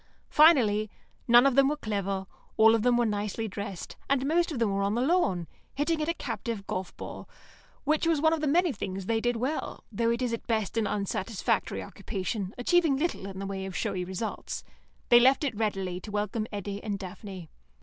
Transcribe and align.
Finally, 0.31 0.89
none 1.27 1.45
of 1.45 1.53
them 1.53 1.67
were 1.67 1.77
clever, 1.77 2.25
all 2.57 2.73
of 2.73 2.81
them 2.81 2.97
were 2.97 3.05
nicely 3.05 3.47
dressed, 3.47 3.95
and 4.09 4.25
most 4.25 4.51
of 4.51 4.57
them 4.57 4.71
were 4.73 4.81
on 4.81 4.95
the 4.95 5.01
lawn, 5.03 5.47
hitting 5.75 6.01
at 6.01 6.09
a 6.09 6.13
captive 6.15 6.65
golf 6.65 6.97
ball, 6.97 7.29
which 7.83 8.07
was 8.07 8.19
one 8.19 8.33
of 8.33 8.41
the 8.41 8.47
many 8.47 8.71
things 8.71 9.05
they 9.05 9.21
did 9.21 9.35
well, 9.35 9.83
though 9.91 10.09
it 10.09 10.23
is 10.23 10.33
at 10.33 10.47
best 10.47 10.75
an 10.75 10.87
unsatisfactory 10.87 11.83
occupation, 11.83 12.51
achieving 12.57 12.97
little 12.97 13.27
in 13.27 13.37
the 13.37 13.45
way 13.45 13.63
of 13.63 13.75
showy 13.77 14.03
results. 14.03 14.63
They 15.09 15.19
left 15.19 15.43
it 15.43 15.53
readily 15.55 15.99
to 15.99 16.09
welcome 16.09 16.47
Eddy 16.51 16.83
and 16.83 16.97
Daphne. 16.97 17.51